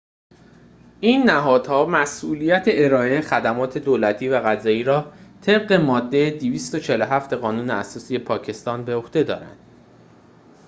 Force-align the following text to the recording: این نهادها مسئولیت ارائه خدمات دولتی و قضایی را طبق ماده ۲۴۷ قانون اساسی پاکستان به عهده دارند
این 0.99 1.23
نهادها 1.23 1.85
مسئولیت 1.85 2.63
ارائه 2.67 3.21
خدمات 3.21 3.77
دولتی 3.77 4.29
و 4.29 4.35
قضایی 4.47 4.83
را 4.83 5.13
طبق 5.41 5.73
ماده 5.73 6.29
۲۴۷ 6.31 7.33
قانون 7.33 7.69
اساسی 7.69 8.19
پاکستان 8.19 8.85
به 8.85 8.95
عهده 8.95 9.23
دارند 9.23 9.57